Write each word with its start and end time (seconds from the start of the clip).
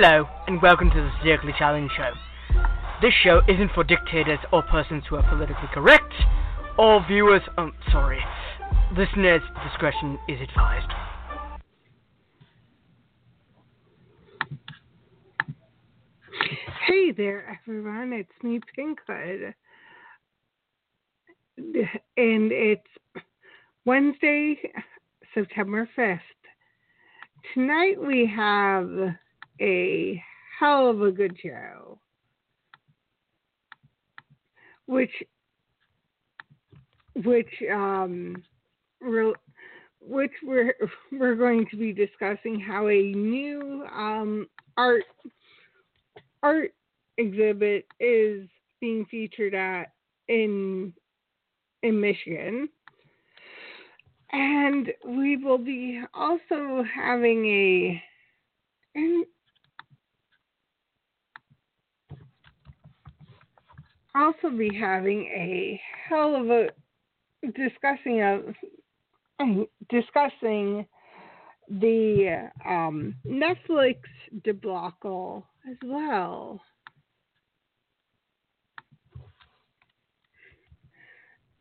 Hello, 0.00 0.28
and 0.46 0.62
welcome 0.62 0.90
to 0.90 0.96
the 0.96 1.10
Satirically 1.18 1.52
Challenge 1.58 1.90
Show. 1.96 2.12
This 3.02 3.12
show 3.24 3.40
isn't 3.48 3.72
for 3.74 3.82
dictators 3.82 4.38
or 4.52 4.62
persons 4.62 5.02
who 5.10 5.16
are 5.16 5.28
politically 5.28 5.68
correct. 5.74 6.14
All 6.78 7.04
viewers, 7.04 7.42
um, 7.58 7.72
sorry, 7.90 8.20
listeners' 8.96 9.42
discretion 9.68 10.16
is 10.28 10.38
advised. 10.40 10.92
Hey 16.86 17.10
there, 17.10 17.58
everyone. 17.66 18.12
It's 18.12 18.30
me, 18.44 18.60
Pinkhood. 18.78 19.52
And 21.56 22.52
it's 22.52 22.86
Wednesday, 23.84 24.60
September 25.34 25.88
5th. 25.98 26.20
Tonight 27.52 28.00
we 28.00 28.32
have 28.32 29.16
a 29.60 30.22
hell 30.58 30.88
of 30.88 31.02
a 31.02 31.10
good 31.10 31.36
show. 31.42 31.98
Which, 34.86 35.12
which, 37.14 37.52
um, 37.70 38.42
re- 39.00 39.34
which 40.00 40.32
we're 40.42 40.74
we're 41.12 41.34
going 41.34 41.66
to 41.70 41.76
be 41.76 41.92
discussing 41.92 42.58
how 42.58 42.88
a 42.88 43.12
new 43.12 43.84
um, 43.94 44.46
art 44.76 45.04
art 46.42 46.72
exhibit 47.18 47.86
is 48.00 48.48
being 48.80 49.04
featured 49.06 49.54
at 49.54 49.92
in 50.28 50.92
in 51.82 52.00
Michigan. 52.00 52.68
And 54.30 54.92
we 55.06 55.36
will 55.38 55.58
be 55.58 56.02
also 56.12 56.84
having 56.94 57.46
a 57.46 58.02
and 58.94 59.24
also 64.14 64.50
be 64.56 64.70
having 64.74 65.24
a 65.26 65.80
hell 66.08 66.36
of 66.36 66.50
a 66.50 66.68
discussing 67.54 68.22
of 68.22 68.54
discussing 69.88 70.86
the 71.68 72.50
um, 72.66 73.14
Netflix 73.26 73.96
debacle 74.44 75.46
as 75.70 75.76
well. 75.84 76.60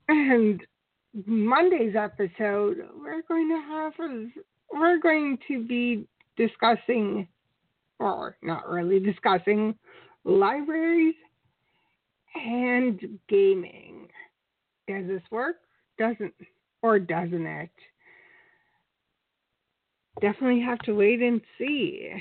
And 0.08 0.62
Monday's 1.26 1.96
episode, 1.96 2.78
we're 2.98 3.22
going 3.28 3.50
to 3.50 3.62
have 3.68 3.94
we're 4.72 5.00
going 5.00 5.38
to 5.48 5.64
be 5.66 6.08
discussing, 6.38 7.28
or 8.00 8.38
not 8.42 8.70
really 8.70 9.00
discussing, 9.00 9.76
libraries 10.24 11.16
and 12.46 13.20
gaming. 13.28 14.08
Does 14.88 15.08
this 15.08 15.22
work? 15.32 15.58
Doesn't 15.98 16.34
or 16.82 17.00
doesn't 17.00 17.46
it? 17.46 17.70
Definitely 20.22 20.62
have 20.62 20.80
to 20.80 20.94
wait 20.94 21.22
and 21.22 21.42
see 21.58 22.12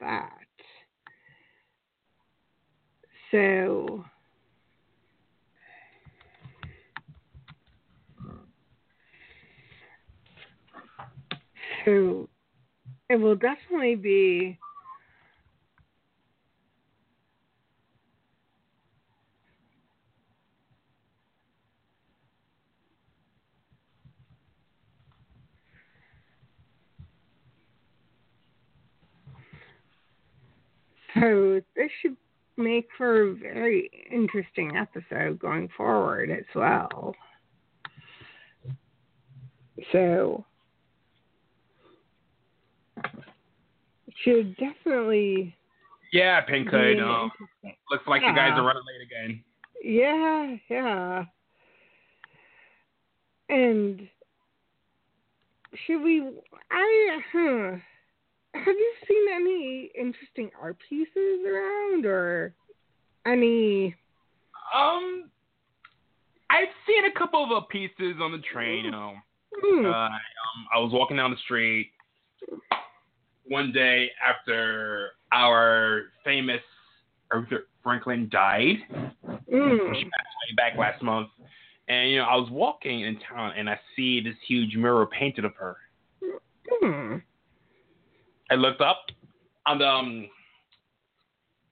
that. 0.00 0.30
So 3.30 4.04
so 11.84 12.28
it 13.08 13.16
will 13.16 13.36
definitely 13.36 13.96
be 13.96 14.58
So 31.20 31.60
this 31.76 31.90
should 32.00 32.16
make 32.56 32.88
for 32.96 33.22
a 33.22 33.34
very 33.34 33.90
interesting 34.10 34.76
episode 34.76 35.38
going 35.38 35.68
forward 35.76 36.30
as 36.30 36.44
well. 36.54 37.14
So 39.92 40.44
should 44.24 44.56
definitely 44.56 45.54
Yeah, 46.12 46.44
Pinkhood. 46.44 46.96
be 46.96 47.00
Um, 47.00 47.30
looks 47.90 48.06
like 48.06 48.22
you 48.22 48.34
guys 48.34 48.52
are 48.54 48.64
running 48.64 48.82
late 48.86 49.06
again. 49.06 49.44
Yeah, 49.82 50.56
yeah. 50.68 51.24
And 53.48 54.08
should 55.86 56.02
we? 56.02 56.28
I 56.70 57.18
huh. 57.32 57.76
Have 58.54 58.66
you 58.66 58.92
seen 59.06 59.26
any 59.34 59.90
interesting 59.98 60.50
art 60.60 60.76
pieces 60.88 61.40
around, 61.46 62.06
or 62.06 62.54
any? 63.26 63.94
Um, 64.74 65.30
I've 66.50 66.68
seen 66.86 67.04
a 67.04 67.18
couple 67.18 67.44
of 67.44 67.50
uh, 67.50 67.66
pieces 67.66 68.16
on 68.20 68.32
the 68.32 68.42
train. 68.52 68.84
You 68.84 68.90
know, 68.90 69.14
Hmm. 69.60 69.86
uh, 69.86 69.88
um, 69.88 70.66
I 70.74 70.78
was 70.78 70.92
walking 70.92 71.16
down 71.16 71.30
the 71.30 71.36
street 71.38 71.90
one 73.44 73.72
day 73.72 74.10
after 74.26 75.10
our 75.32 76.04
famous 76.24 76.60
Aretha 77.32 77.60
Franklin 77.82 78.28
died. 78.30 78.76
Mm. 78.92 79.94
She 79.94 80.04
passed 80.04 80.34
away 80.36 80.54
back 80.56 80.78
last 80.78 81.02
month. 81.02 81.28
And 81.88 82.10
you 82.10 82.18
know, 82.18 82.24
I 82.24 82.36
was 82.36 82.50
walking 82.50 83.00
in 83.00 83.18
town 83.20 83.52
and 83.56 83.68
I 83.68 83.80
see 83.96 84.20
this 84.20 84.34
huge 84.46 84.76
mural 84.76 85.06
painted 85.06 85.44
of 85.44 85.54
her. 85.56 85.76
Hmm. 86.70 87.16
I 88.50 88.54
looked 88.54 88.80
up 88.80 89.06
on 89.66 89.78
the 89.78 89.86
um, 89.88 90.28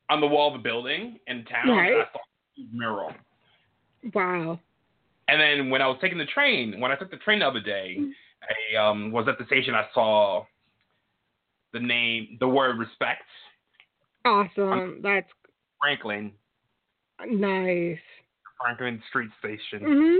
on 0.09 0.21
the 0.21 0.27
wall 0.27 0.55
of 0.55 0.63
the 0.63 0.69
building 0.69 1.19
in 1.27 1.45
town 1.47 1.69
and 1.69 1.79
I 1.79 1.83
Right. 1.83 2.07
saw 2.13 2.19
a 2.19 2.77
mural. 2.77 3.13
Wow. 4.15 4.61
And 5.29 5.41
then 5.41 5.71
when 5.71 5.83
I 5.83 5.89
was 5.89 5.99
taking 6.01 6.19
the 6.19 6.27
train, 6.27 6.79
when 6.81 6.93
I 6.93 6.97
took 6.97 7.11
the 7.11 7.17
train 7.17 7.41
the 7.41 7.49
other 7.49 7.61
day, 7.61 7.99
I 8.73 8.77
um, 8.77 9.11
was 9.11 9.27
at 9.27 9.39
the 9.39 9.47
station. 9.47 9.75
I 9.75 9.89
saw 9.93 10.45
the 11.73 11.81
name, 11.81 12.37
the 12.41 12.49
word 12.49 12.79
respect, 12.79 13.25
Awesome. 14.25 15.01
That's 15.03 15.29
Franklin, 15.81 16.33
nice. 17.27 17.99
Franklin 18.61 19.03
Street 19.09 19.31
Station, 19.39 19.81
Mhm. 19.87 20.19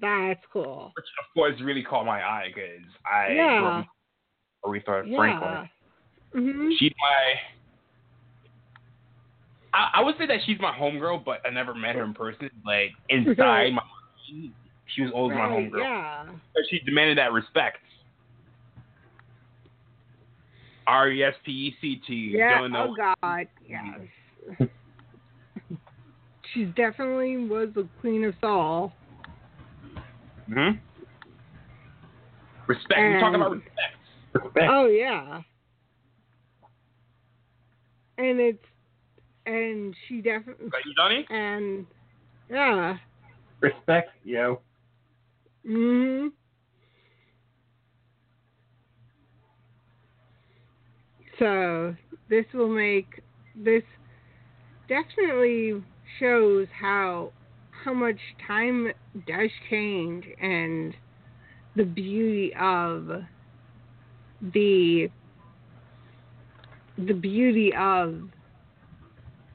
That's 0.00 0.44
cool. 0.52 0.92
which 0.94 1.04
of 1.20 1.34
course 1.34 1.60
really 1.60 1.82
caught 1.82 2.04
my 2.04 2.22
eye 2.22 2.52
because 2.54 2.84
I 3.04 3.32
Yeah. 3.32 3.84
Up 4.64 4.70
Aretha 4.70 5.06
Yeah. 5.06 5.16
Franklin. 5.16 5.70
Mhm. 6.34 6.78
She's 6.78 6.92
my. 6.98 7.40
I, 9.72 9.90
I 9.94 10.02
would 10.02 10.16
say 10.18 10.26
that 10.26 10.40
she's 10.44 10.58
my 10.60 10.72
homegirl, 10.72 11.24
but 11.24 11.40
I 11.46 11.50
never 11.50 11.74
met 11.74 11.96
her 11.96 12.04
in 12.04 12.14
person. 12.14 12.50
Like 12.64 12.92
inside 13.08 13.72
my 13.72 13.82
mind, 13.82 14.52
she 14.94 15.02
was 15.02 15.12
always 15.12 15.36
my 15.36 15.46
homegirl. 15.46 15.78
Yeah. 15.78 16.26
But 16.54 16.62
she 16.70 16.80
demanded 16.80 17.18
that 17.18 17.32
respect. 17.32 17.78
R 20.86 21.10
E 21.10 21.22
S 21.22 21.34
P 21.44 21.50
E 21.50 21.76
C 21.80 22.00
T. 22.06 22.14
Yeah. 22.36 22.60
Don't 22.60 22.72
know. 22.72 22.94
Oh 22.96 23.14
God. 23.22 23.48
Yes. 23.68 24.00
she 26.54 26.64
definitely 26.64 27.36
was 27.48 27.68
the 27.74 27.88
queen 28.00 28.24
of 28.24 28.34
soul. 28.40 28.92
hmm 30.48 30.70
Respect. 32.66 32.98
We're 32.98 33.20
talking 33.20 33.36
about 33.36 33.52
respect. 33.52 33.96
Respect. 34.42 34.66
Oh 34.70 34.86
yeah. 34.86 35.42
And 38.18 38.40
it's 38.40 38.64
and 39.44 39.94
she 40.08 40.20
definitely 40.20 40.66
Is 40.66 40.72
that 40.72 40.84
you, 40.84 40.94
Johnny? 40.96 41.26
and 41.30 41.86
yeah. 42.50 42.96
Respect, 43.60 44.10
yo. 44.24 44.60
Mhm. 45.68 46.30
So 51.38 51.94
this 52.30 52.44
will 52.54 52.68
make 52.74 53.22
this 53.54 53.82
definitely 54.88 55.82
shows 56.18 56.66
how 56.78 57.32
how 57.84 57.92
much 57.92 58.18
time 58.46 58.88
does 59.26 59.50
change 59.68 60.24
and 60.40 60.94
the 61.76 61.84
beauty 61.84 62.52
of 62.58 63.10
the 64.52 65.08
the 66.98 67.12
beauty 67.14 67.72
of 67.78 68.22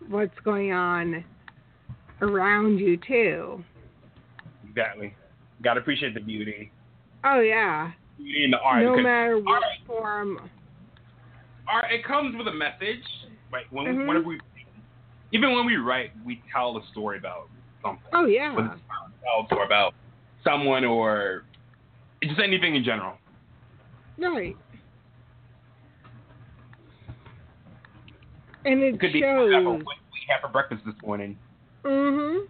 what's 0.09 0.37
going 0.43 0.71
on 0.71 1.23
around 2.21 2.77
you 2.77 2.97
too. 2.97 3.63
Exactly. 4.69 5.13
Got 5.63 5.75
to 5.75 5.79
appreciate 5.81 6.13
the 6.13 6.19
beauty. 6.19 6.71
Oh 7.23 7.39
yeah. 7.41 7.91
Beauty 8.17 8.43
in 8.43 8.51
the 8.51 8.59
art. 8.59 8.83
no 8.83 8.97
matter 8.97 9.37
what 9.39 9.63
art- 9.63 9.77
form. 9.87 10.49
art 11.67 11.85
it 11.91 12.03
comes 12.05 12.35
with 12.35 12.47
a 12.47 12.53
message. 12.53 13.03
Right. 13.51 13.65
When 13.71 13.85
Mhm. 13.85 14.07
whenever 14.07 14.27
we, 14.27 14.39
even 15.31 15.51
when 15.53 15.65
we 15.65 15.77
write, 15.77 16.11
we 16.25 16.41
tell 16.51 16.77
a 16.77 16.85
story 16.91 17.17
about 17.17 17.49
something. 17.83 18.03
Oh 18.13 18.25
yeah. 18.25 18.53
About 18.53 18.79
ourselves 18.89 19.51
or 19.51 19.63
about 19.65 19.93
someone 20.43 20.85
or 20.85 21.43
just 22.23 22.39
anything 22.39 22.75
in 22.75 22.83
general. 22.83 23.17
Right. 24.17 24.55
And 28.65 28.81
it 28.81 28.99
could 28.99 29.13
be 29.13 29.21
shows. 29.21 29.47
example, 29.47 29.73
what 29.73 29.97
we 30.13 30.19
had 30.27 30.41
for 30.41 30.49
breakfast 30.49 30.83
this 30.85 30.95
morning. 31.03 31.39
Mhm. 31.83 32.47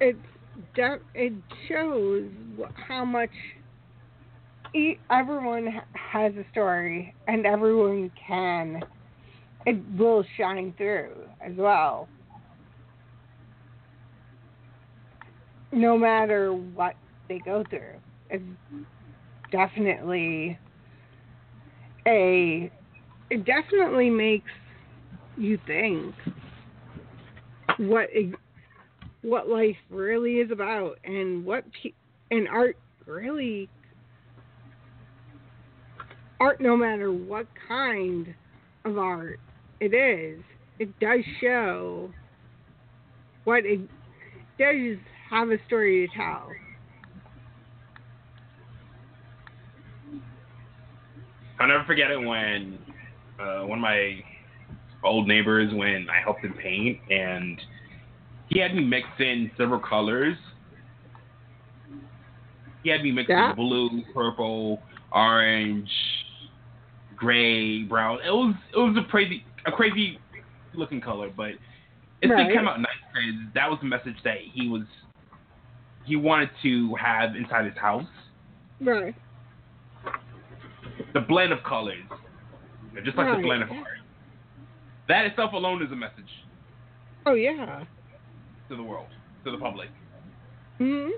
It's 0.00 0.18
de- 0.74 1.00
it 1.14 1.32
shows 1.68 2.30
how 2.74 3.04
much 3.04 3.30
e- 4.74 4.98
everyone 5.10 5.80
has 5.94 6.36
a 6.36 6.44
story, 6.50 7.14
and 7.26 7.46
everyone 7.46 8.10
can. 8.10 8.82
It 9.64 9.78
will 9.96 10.24
shine 10.36 10.72
through 10.74 11.14
as 11.40 11.54
well. 11.56 12.08
No 15.70 15.96
matter 15.96 16.52
what 16.52 16.96
they 17.28 17.38
go 17.38 17.64
through, 17.70 18.00
it's 18.28 18.44
definitely 19.50 20.58
a. 22.06 22.70
It 23.32 23.46
definitely 23.46 24.10
makes 24.10 24.50
you 25.38 25.58
think 25.66 26.14
what 27.78 28.08
what 29.22 29.48
life 29.48 29.76
really 29.88 30.34
is 30.34 30.50
about 30.50 30.98
and 31.04 31.42
what 31.42 31.64
pe- 31.82 31.94
and 32.30 32.46
art 32.46 32.76
really 33.06 33.70
art 36.40 36.60
no 36.60 36.76
matter 36.76 37.10
what 37.10 37.46
kind 37.66 38.34
of 38.84 38.98
art 38.98 39.40
it 39.80 39.94
is 39.94 40.44
it 40.78 40.90
does 41.00 41.20
show 41.40 42.12
what 43.44 43.64
it 43.64 43.80
does 44.58 44.98
have 45.30 45.48
a 45.48 45.56
story 45.66 46.06
to 46.06 46.14
tell. 46.14 46.48
I'll 51.58 51.68
never 51.68 51.84
forget 51.84 52.10
it 52.10 52.18
when 52.18 52.78
uh, 53.42 53.66
one 53.66 53.78
of 53.78 53.82
my 53.82 54.22
old 55.04 55.26
neighbors, 55.26 55.72
when 55.74 56.06
I 56.08 56.20
helped 56.22 56.44
him 56.44 56.54
paint, 56.54 56.98
and 57.10 57.60
he 58.48 58.58
had 58.58 58.74
me 58.74 58.84
mix 58.84 59.06
in 59.18 59.50
several 59.56 59.80
colors. 59.80 60.36
He 62.82 62.90
had 62.90 63.02
me 63.02 63.12
mix 63.12 63.28
Yeah. 63.28 63.50
in 63.50 63.56
blue, 63.56 64.02
purple, 64.14 64.82
orange, 65.12 65.90
gray, 67.16 67.84
brown. 67.84 68.18
It 68.24 68.30
was 68.30 68.54
it 68.74 68.78
was 68.78 68.96
a 68.96 69.08
crazy 69.08 69.44
a 69.66 69.72
crazy 69.72 70.20
looking 70.74 71.00
color, 71.00 71.30
but 71.34 71.50
it 71.50 71.60
still 72.22 72.36
Right. 72.36 72.52
came 72.52 72.68
out 72.68 72.80
nice 72.80 72.86
because 73.14 73.52
that 73.54 73.70
was 73.70 73.78
the 73.80 73.86
message 73.86 74.16
that 74.24 74.38
he 74.38 74.68
was 74.68 74.82
he 76.04 76.16
wanted 76.16 76.50
to 76.62 76.94
have 76.96 77.36
inside 77.36 77.64
his 77.64 77.76
house. 77.76 78.08
right 78.80 79.14
the 81.14 81.20
blend 81.20 81.52
of 81.52 81.62
colors, 81.62 82.06
just 83.00 83.16
like 83.16 83.26
Right. 83.26 83.42
the 83.42 83.50
of 83.50 83.70
art. 83.70 83.86
That 85.08 85.26
itself 85.26 85.52
alone 85.52 85.82
is 85.82 85.90
a 85.92 85.96
message 85.96 86.30
oh 87.26 87.34
yeah 87.34 87.84
to 88.68 88.76
the 88.76 88.82
world, 88.82 89.08
to 89.44 89.50
the 89.50 89.58
public. 89.58 89.88
hmm 90.78 91.08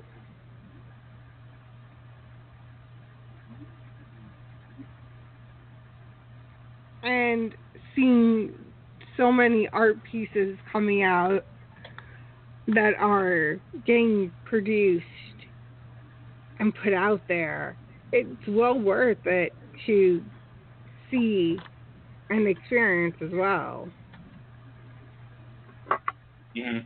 And 7.02 7.54
seeing 7.94 8.52
so 9.16 9.30
many 9.30 9.68
art 9.72 10.02
pieces 10.10 10.56
coming 10.72 11.02
out 11.02 11.44
that 12.68 12.94
are 12.98 13.58
getting 13.86 14.32
produced 14.46 15.04
and 16.58 16.74
put 16.82 16.94
out 16.94 17.20
there, 17.28 17.76
it's 18.12 18.48
well 18.48 18.78
worth 18.78 19.18
it 19.26 19.52
to 19.86 20.22
see 21.14 21.58
and 22.30 22.46
experience 22.48 23.16
as 23.22 23.30
well. 23.32 23.88
Mm-hmm. 26.56 26.78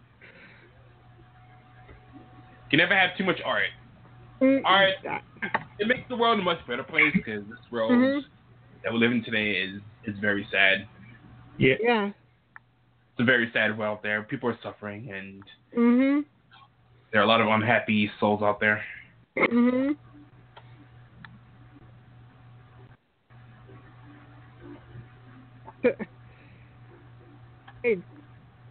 You 2.71 2.79
never 2.79 2.95
have 2.95 3.17
too 3.17 3.25
much 3.25 3.41
art. 3.45 3.71
Mm, 4.43 4.61
Art. 4.65 4.95
It 5.79 5.87
makes 5.89 6.09
the 6.09 6.17
world 6.17 6.39
a 6.39 6.43
much 6.43 6.59
better 6.67 6.83
place 6.83 7.13
because 7.15 7.45
this 7.49 7.59
world 7.71 7.93
Mhm. 7.93 8.25
that 8.85 8.93
we 8.93 8.99
live 8.99 9.13
in 9.13 9.25
today 9.25 9.53
is 9.57 9.81
is 10.05 10.19
very 10.19 10.47
sad. 10.51 10.87
Yeah. 11.59 11.75
Yeah. 11.81 12.07
It's 12.07 13.21
a 13.21 13.25
very 13.25 13.51
sad 13.53 13.77
world 13.77 13.99
out 13.99 14.03
there. 14.03 14.23
People 14.23 14.49
are 14.51 14.59
suffering, 14.63 15.11
and 15.11 15.43
Mhm. 15.75 16.25
there 17.11 17.21
are 17.21 17.25
a 17.25 17.27
lot 17.27 17.41
of 17.41 17.49
unhappy 17.49 18.11
souls 18.21 18.43
out 18.43 18.61
there. 18.61 18.85
it 27.83 28.03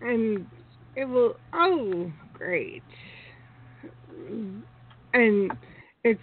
and 0.01 0.47
it 0.95 1.05
will 1.05 1.35
oh 1.53 2.11
great. 2.33 2.83
And 5.13 5.51
it's 6.03 6.21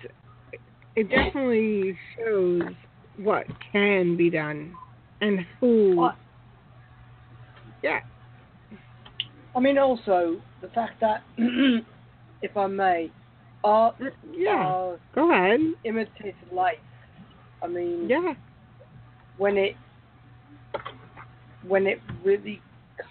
it 0.96 1.08
definitely 1.10 1.98
shows 2.16 2.62
what 3.16 3.46
can 3.72 4.16
be 4.16 4.30
done 4.30 4.74
and 5.20 5.40
who. 5.60 5.96
What? 5.96 6.16
yeah. 7.82 8.00
I 9.56 9.60
mean, 9.60 9.78
also 9.78 10.40
the 10.60 10.68
fact 10.68 11.00
that, 11.00 11.22
if 12.42 12.56
I 12.56 12.66
may, 12.66 13.10
art 13.62 13.96
yeah 14.32 14.96
go 15.14 15.32
ahead. 15.32 15.60
imitates 15.84 16.36
life. 16.52 16.74
I 17.62 17.66
mean, 17.68 18.08
yeah. 18.08 18.34
when 19.38 19.56
it 19.56 19.76
when 21.66 21.86
it 21.86 22.00
really 22.24 22.60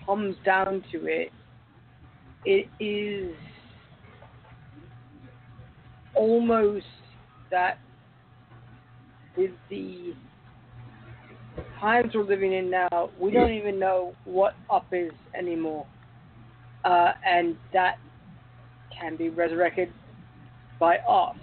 comes 0.06 0.36
down 0.46 0.84
to 0.92 1.06
it, 1.06 1.32
it 2.46 2.68
is 2.80 3.36
almost 6.16 6.86
that 7.52 7.80
with 9.38 9.52
the 9.70 10.14
times 11.80 12.12
we're 12.14 12.24
living 12.24 12.54
in 12.54 12.70
now, 12.70 13.10
we 13.20 13.32
don't 13.32 13.52
even 13.54 13.80
know 13.80 14.14
what 14.26 14.56
up 14.72 14.86
is 14.92 15.12
anymore. 15.38 15.86
Uh, 16.84 17.14
and 17.26 17.56
that 17.72 17.98
can 19.00 19.16
be 19.16 19.30
resurrected 19.30 19.90
by 20.80 20.98
art. 21.08 21.38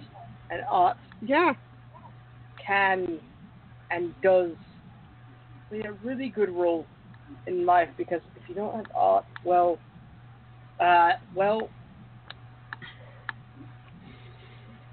And 0.49 0.61
art 0.69 0.97
yeah 1.21 1.53
can 2.65 3.19
and 3.89 4.13
does 4.21 4.51
play 5.69 5.81
a 5.81 5.93
really 6.05 6.29
good 6.29 6.49
role 6.49 6.85
in 7.47 7.65
life 7.65 7.89
because 7.97 8.21
if 8.35 8.47
you 8.47 8.55
don't 8.55 8.75
have 8.75 8.85
art, 8.95 9.25
well, 9.43 9.79
uh, 10.79 11.11
well, 11.33 11.69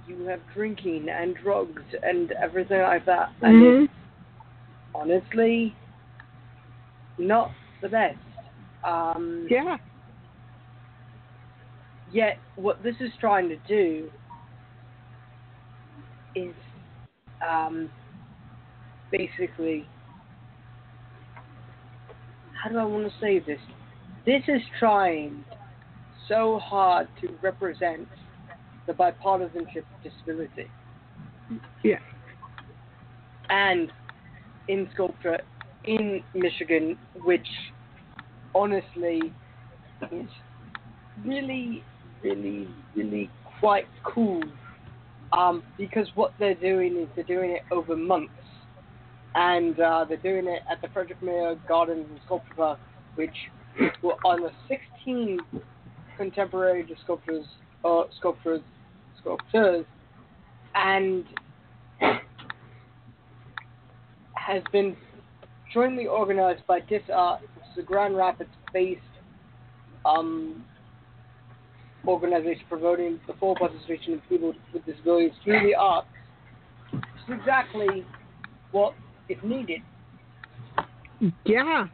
you 0.06 0.24
have 0.26 0.40
drinking 0.54 1.08
and 1.08 1.36
drugs 1.36 1.82
and 2.02 2.32
everything 2.32 2.80
like 2.80 3.04
that, 3.04 3.30
and 3.42 3.62
Mhm. 3.62 3.84
it's 3.84 3.92
honestly 4.94 5.74
not 7.18 7.52
the 7.80 7.88
best. 7.88 8.18
Um, 8.84 9.46
Yeah. 9.50 9.78
Yet, 12.10 12.40
what 12.54 12.82
this 12.82 12.98
is 13.00 13.14
trying 13.16 13.50
to 13.50 13.56
do 13.58 14.10
is 16.34 16.54
um, 17.46 17.90
basically. 19.10 19.88
How 22.62 22.70
do 22.70 22.78
I 22.78 22.84
want 22.84 23.06
to 23.06 23.12
say 23.20 23.38
this? 23.38 23.60
This 24.26 24.42
is 24.48 24.60
trying 24.78 25.44
so 26.28 26.58
hard 26.58 27.08
to 27.20 27.28
represent 27.42 28.08
the 28.86 28.92
bipartisanship 28.92 29.78
of 29.78 30.02
disability. 30.02 30.70
Yeah. 31.82 31.98
And 33.48 33.90
in 34.68 34.88
sculpture 34.92 35.38
in 35.84 36.22
Michigan, 36.34 36.98
which 37.24 37.46
honestly 38.54 39.20
is 40.12 40.28
really, 41.24 41.82
really, 42.22 42.68
really 42.94 43.30
quite 43.60 43.86
cool. 44.04 44.42
Um, 45.32 45.62
because 45.76 46.08
what 46.14 46.32
they're 46.38 46.54
doing 46.54 46.96
is 46.96 47.08
they're 47.14 47.24
doing 47.24 47.50
it 47.50 47.62
over 47.70 47.96
months, 47.96 48.32
and 49.34 49.78
uh, 49.80 50.04
they're 50.08 50.16
doing 50.18 50.46
it 50.46 50.62
at 50.70 50.80
the 50.80 50.88
Frederik 50.88 51.20
Meijer 51.20 51.58
Gardens 51.66 52.06
and 52.08 52.20
Sculpture 52.26 52.54
Park, 52.54 52.78
which 53.14 53.34
were 54.02 54.16
on 54.24 54.42
the 54.42 54.50
16 54.68 55.38
contemporary 56.16 56.86
sculptors, 57.04 57.46
uh, 57.84 58.02
sculptors, 58.18 58.60
sculptors, 59.20 59.84
and 60.74 61.24
has 64.34 64.62
been 64.72 64.96
jointly 65.72 66.06
organized 66.06 66.66
by 66.66 66.80
DisArt, 66.80 67.40
which 67.40 67.50
is 67.72 67.78
a 67.78 67.82
Grand 67.82 68.16
Rapids-based 68.16 69.00
um, 70.06 70.64
organization 72.06 72.64
promoting 72.68 73.20
the 73.26 73.34
full 73.34 73.54
participation 73.54 74.14
of 74.14 74.20
people 74.28 74.54
with 74.72 74.84
disabilities 74.86 75.32
through 75.44 75.66
the 75.66 75.74
arts. 75.74 76.08
Is 76.92 77.00
exactly 77.28 78.06
what 78.72 78.94
is 79.28 79.38
needed. 79.42 79.82
Yeah. 81.44 81.86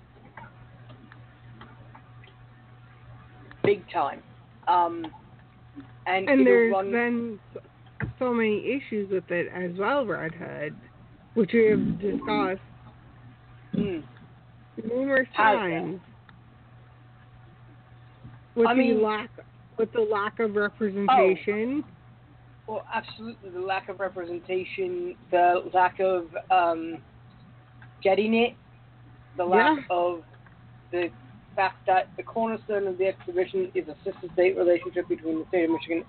big 3.63 3.83
time. 3.91 4.23
Um, 4.69 5.07
and, 6.07 6.29
And 6.29 6.47
there's 6.47 6.71
run, 6.71 6.91
been 6.91 7.41
so- 8.19 8.35
many 8.35 8.59
issues 8.77 9.11
with 9.11 9.31
it 9.31 9.49
as 9.55 9.71
well, 9.79 10.05
Red 10.05 10.35
Hood, 10.35 10.75
which 11.33 11.51
we 11.55 11.65
have 11.71 11.99
discussed 11.99 12.61
Hmm. 13.73 14.01
numerous 14.87 15.27
that? 15.37 15.55
times. 15.55 16.01
With 18.55 18.67
I 18.67 18.75
the 18.75 18.79
mean- 18.79 19.03
lack 19.03 19.31
with 19.79 19.91
the 19.93 20.01
lack 20.03 20.39
of 20.41 20.55
representation. 20.57 21.85
well, 22.67 22.87
absolutely 22.93 23.49
the 23.51 23.61
lack 23.61 23.89
of 23.89 23.99
representation, 23.99 25.17
the 25.31 25.69
lack 25.73 25.99
of 26.01 26.27
um, 26.51 26.99
getting 28.05 28.35
it, 28.35 28.55
the 29.37 29.45
lack 29.45 29.79
Yeah. 29.79 29.85
of 29.91 30.23
the 30.93 31.11
fact 31.57 31.85
that 31.87 32.09
the 32.17 32.23
cornerstone 32.23 32.87
of 32.87 32.99
the 32.99 33.07
exhibition 33.09 33.71
is 33.75 33.89
a 33.89 33.97
sister-state 34.05 34.57
relationship 34.57 35.09
between 35.09 35.41
the 35.41 35.47
state 35.47 35.65
of 35.65 35.71
Michigan 35.71 36.05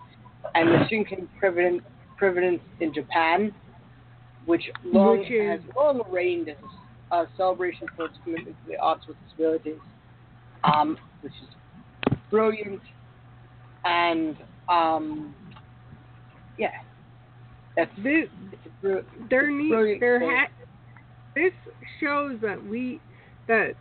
and 0.53 0.69
the 0.69 0.87
Shinkin 0.89 1.27
Providence, 1.39 1.81
Providence 2.17 2.61
in 2.79 2.93
Japan, 2.93 3.53
which 4.45 4.69
long 4.83 5.19
Which 5.19 5.31
is- 5.31 5.61
has 5.65 5.75
long 5.75 6.01
reigned 6.11 6.49
as 6.49 6.57
a, 7.11 7.27
celebration 7.37 7.87
for 7.95 8.05
its 8.05 8.17
commitment 8.23 8.55
to 8.63 8.67
the 8.71 8.77
arts 8.79 9.07
with 9.07 9.17
disabilities, 9.25 9.79
um, 10.63 10.97
which 11.21 11.33
is 11.41 12.17
brilliant, 12.29 12.81
and 13.85 14.35
um, 14.67 15.33
yeah, 16.57 16.71
that's 17.75 17.91
This, 17.97 18.27
it's 18.51 18.65
a 18.65 18.69
br- 18.81 18.99
there 19.29 19.49
need 19.51 19.69
brilliant 19.69 19.99
there 19.99 20.19
ha- 20.19 20.47
this 21.35 21.53
shows 21.99 22.39
that 22.41 22.63
we 22.65 22.99
that 23.47 23.73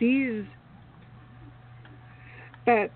these 0.00 0.44
that 2.66 2.90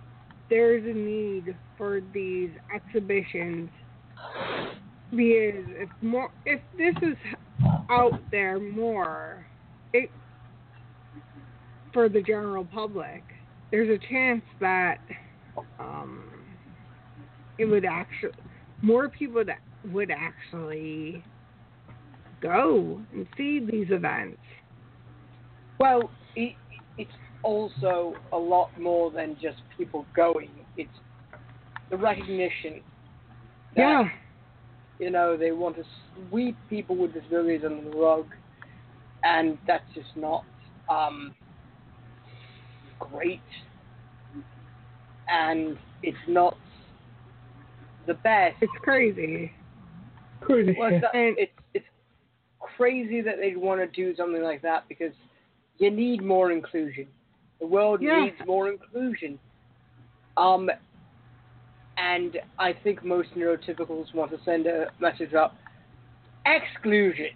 there's 0.48 0.84
a 0.84 0.98
need 0.98 1.56
for 1.76 2.00
these 2.12 2.50
exhibitions. 2.74 3.68
Because 5.10 5.64
if 5.68 5.88
more 6.02 6.30
if 6.44 6.60
this 6.76 6.94
is 7.02 7.16
out 7.90 8.20
there 8.30 8.58
more 8.58 9.46
it 9.92 10.10
for 11.92 12.08
the 12.08 12.20
general 12.20 12.64
public 12.64 13.22
there's 13.70 13.88
a 13.88 14.12
chance 14.12 14.42
that 14.60 14.98
um 15.78 16.24
it 17.58 17.64
would 17.64 17.84
actually 17.84 18.32
more 18.82 19.08
people 19.08 19.44
that 19.44 19.60
would 19.92 20.10
actually 20.10 21.22
go 22.40 23.00
and 23.12 23.26
see 23.36 23.60
these 23.60 23.88
events. 23.90 24.38
Well, 25.78 26.10
it, 26.34 26.54
it's 26.96 27.10
also 27.42 28.14
a 28.32 28.36
lot 28.36 28.70
more 28.80 29.10
than 29.10 29.36
just 29.40 29.58
people 29.76 30.06
going. 30.14 30.50
It's 30.76 30.90
the 31.90 31.96
recognition 31.96 32.80
that 33.76 33.80
Yeah, 33.82 34.04
you 34.98 35.10
know 35.10 35.36
they 35.36 35.52
want 35.52 35.76
to 35.76 35.82
sweep 36.28 36.56
people 36.68 36.96
with 36.96 37.12
disabilities 37.12 37.62
under 37.64 37.90
the 37.90 37.96
rug, 37.96 38.26
and 39.24 39.58
that's 39.66 39.84
just 39.94 40.08
not 40.16 40.44
um, 40.88 41.32
great, 42.98 43.42
and 45.28 45.76
it's 46.02 46.16
not 46.28 46.56
the 48.06 48.14
best. 48.14 48.56
it's 48.60 48.72
crazy. 48.82 49.52
Crazy. 50.40 50.76
Well, 50.78 50.94
it's, 50.94 51.02
not- 51.02 51.14
it's 51.14 51.36
it's 51.40 51.52
crazy 52.76 53.20
that 53.22 53.36
they'd 53.40 53.56
want 53.56 53.80
to 53.80 53.86
do 53.86 54.14
something 54.16 54.42
like 54.42 54.62
that 54.62 54.84
because 54.88 55.12
you 55.78 55.90
need 55.90 56.22
more 56.22 56.52
inclusion. 56.52 57.06
The 57.60 57.66
world 57.66 58.00
Yeah. 58.02 58.24
needs 58.24 58.36
more 58.46 58.68
inclusion. 58.68 59.38
Um, 60.36 60.70
and 61.96 62.38
I 62.58 62.72
think 62.72 63.02
most 63.04 63.34
neurotypicals 63.34 64.14
want 64.14 64.30
to 64.30 64.38
send 64.44 64.66
a 64.66 64.90
message 64.98 65.34
up: 65.34 65.56
exclusion. 66.44 67.30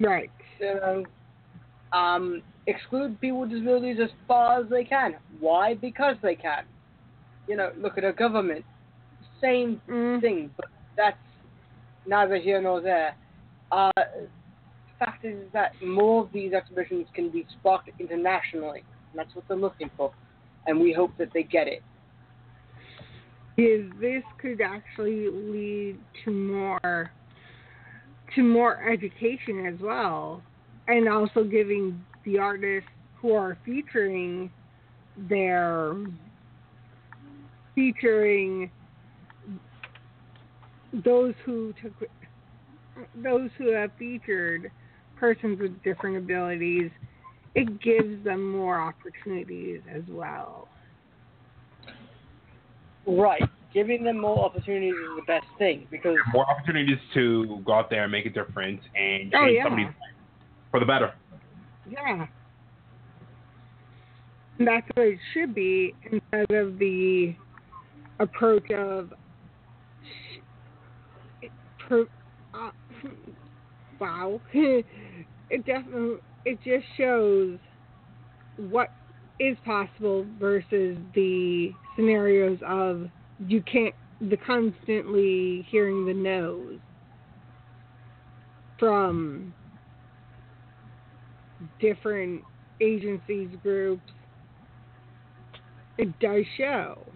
right. 0.00 0.30
Know, 0.60 1.04
um, 1.92 2.42
exclude 2.66 3.20
people 3.20 3.40
with 3.40 3.50
disabilities 3.50 3.98
as 4.02 4.10
far 4.26 4.60
as 4.60 4.68
they 4.70 4.84
can. 4.84 5.16
Why? 5.40 5.74
Because 5.74 6.16
they 6.22 6.34
can. 6.34 6.64
You 7.48 7.56
know, 7.56 7.72
look 7.76 7.98
at 7.98 8.04
our 8.04 8.12
government. 8.12 8.64
Same 9.40 9.80
Mm, 9.88 10.20
thing, 10.20 10.50
but 10.56 10.66
that's 10.96 11.18
neither 12.06 12.36
here 12.36 12.60
nor 12.60 12.80
there. 12.80 13.14
Uh, 13.70 13.90
is 15.26 15.52
that 15.52 15.72
more 15.84 16.24
of 16.24 16.32
these 16.32 16.52
exhibitions 16.52 17.06
can 17.14 17.30
be 17.30 17.46
sparked 17.58 17.90
internationally. 17.98 18.82
That's 19.14 19.34
what 19.34 19.44
they're 19.48 19.56
looking 19.56 19.90
for, 19.96 20.12
and 20.66 20.78
we 20.80 20.92
hope 20.92 21.12
that 21.18 21.28
they 21.32 21.42
get 21.42 21.66
it. 21.66 21.82
is 23.56 23.90
this 24.00 24.22
could 24.40 24.60
actually 24.60 25.28
lead 25.30 25.98
to 26.24 26.30
more 26.30 27.10
to 28.34 28.42
more 28.42 28.90
education 28.90 29.66
as 29.66 29.80
well 29.80 30.42
and 30.88 31.08
also 31.08 31.42
giving 31.42 32.04
the 32.24 32.38
artists 32.38 32.90
who 33.20 33.32
are 33.32 33.56
featuring 33.64 34.50
their 35.28 35.94
featuring 37.74 38.70
those 41.04 41.34
who 41.44 41.72
took 41.82 41.92
those 43.22 43.50
who 43.58 43.72
have 43.72 43.90
featured 43.98 44.70
persons 45.16 45.60
with 45.60 45.82
different 45.82 46.16
abilities 46.16 46.90
it 47.54 47.80
gives 47.80 48.22
them 48.24 48.52
more 48.52 48.80
opportunities 48.80 49.80
as 49.94 50.02
well 50.08 50.68
Right, 53.06 53.42
giving 53.72 54.02
them 54.02 54.20
more 54.20 54.44
opportunities 54.44 54.94
is 54.94 55.16
the 55.16 55.22
best 55.28 55.46
thing 55.58 55.86
because 55.92 56.16
More 56.32 56.48
opportunities 56.50 56.98
to 57.14 57.62
go 57.64 57.74
out 57.74 57.88
there 57.88 58.02
and 58.02 58.10
make 58.10 58.26
a 58.26 58.30
difference 58.30 58.80
and 58.96 59.30
change 59.30 59.34
Oh, 59.34 59.46
yeah. 59.46 59.62
somebody's 59.62 59.86
life 59.86 60.16
for 60.72 60.80
the 60.80 60.86
better. 60.86 61.14
Yeah. 61.88 62.26
And 64.58 64.66
that's 64.66 64.86
what 64.94 65.06
it 65.06 65.18
should 65.32 65.54
be 65.54 65.94
instead 66.10 66.50
of 66.50 66.78
the 66.78 67.36
approach 68.18 68.70
of 68.72 69.12
pro, 71.86 72.06
uh, 72.54 72.70
wow. 74.00 74.40
it 75.50 75.64
definitely 75.66 76.16
it 76.44 76.58
just 76.64 76.86
shows 76.96 77.58
what 78.70 78.88
is 79.38 79.56
possible 79.64 80.26
versus 80.40 80.96
the 81.14 81.70
scenarios 81.94 82.58
of 82.66 83.08
you 83.46 83.62
can't 83.62 83.94
the 84.20 84.36
constantly 84.36 85.66
hearing 85.70 86.06
the 86.06 86.14
no's 86.14 86.78
from 88.78 89.52
different 91.80 92.42
agencies, 92.80 93.48
groups, 93.62 94.02
it 95.98 96.18
does 96.18 96.44
show, 96.56 97.06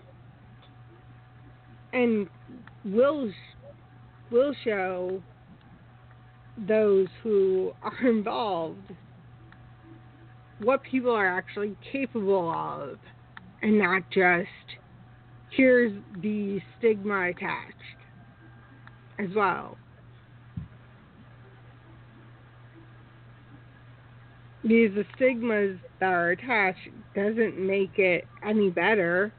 and 1.93 2.29
will 2.85 3.31
will 4.31 4.55
show 4.65 5.23
those 6.67 7.09
who 7.23 7.73
are 7.83 8.07
involved 8.09 8.93
what 10.63 10.83
people 10.83 11.13
are 11.13 11.27
actually 11.27 11.77
capable 11.91 12.51
of, 12.51 12.99
and 13.63 13.79
not 13.79 14.03
just 14.11 14.49
here's 15.51 15.93
the 16.23 16.61
stigma 16.79 17.31
attached 17.31 17.75
as 19.19 19.29
well. 19.35 19.77
Because 24.63 24.95
the 24.95 25.05
stigmas 25.17 25.79
that 26.01 26.13
are 26.13 26.31
attached 26.33 26.89
doesn't 27.15 27.59
make 27.59 27.99
it 27.99 28.27
any 28.47 28.69
better 28.71 29.33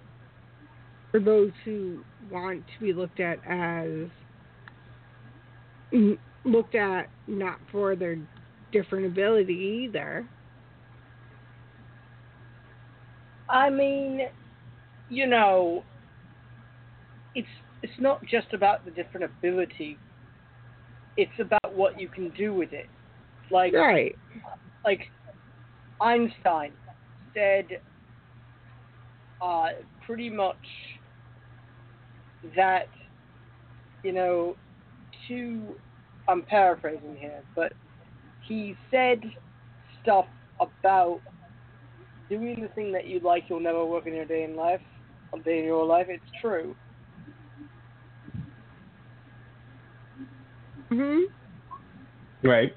for 1.11 1.19
those 1.19 1.51
who 1.63 2.03
want 2.31 2.63
to 2.65 2.83
be 2.83 2.93
looked 2.93 3.19
at 3.19 3.39
as 3.47 4.09
looked 6.43 6.75
at 6.75 7.09
not 7.27 7.59
for 7.71 7.95
their 7.95 8.17
different 8.71 9.05
ability 9.05 9.85
either. 9.87 10.27
I 13.49 13.69
mean, 13.69 14.27
you 15.09 15.27
know, 15.27 15.83
it's 17.35 17.47
it's 17.83 17.93
not 17.99 18.21
just 18.25 18.53
about 18.53 18.85
the 18.85 18.91
different 18.91 19.25
ability. 19.25 19.97
It's 21.17 21.31
about 21.39 21.75
what 21.75 21.99
you 21.99 22.07
can 22.07 22.29
do 22.29 22.53
with 22.53 22.71
it. 22.73 22.87
Like 23.49 23.73
Right. 23.73 24.15
like 24.85 25.01
Einstein 25.99 26.71
said 27.33 27.67
uh, 29.41 29.67
pretty 30.05 30.29
much 30.29 30.55
that 32.55 32.87
you 34.03 34.13
know 34.13 34.55
to 35.27 35.75
I'm 36.27 36.43
paraphrasing 36.43 37.15
here, 37.19 37.41
but 37.55 37.73
he 38.41 38.75
said 38.89 39.21
stuff 40.01 40.25
about 40.59 41.21
doing 42.29 42.61
the 42.61 42.67
thing 42.69 42.91
that 42.93 43.07
you 43.07 43.19
like 43.19 43.45
you'll 43.49 43.59
never 43.59 43.85
work 43.85 44.07
in 44.07 44.15
your 44.15 44.25
day 44.25 44.43
in 44.43 44.55
life 44.55 44.81
a 45.33 45.39
day 45.39 45.59
in 45.59 45.65
your 45.65 45.85
life. 45.85 46.07
It's 46.09 46.23
true. 46.41 46.75
Mhm. 50.89 51.25
Right. 52.43 52.75